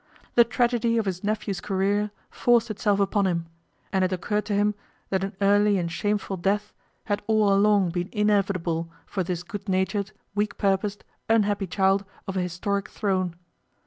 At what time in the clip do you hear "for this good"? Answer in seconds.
9.05-9.69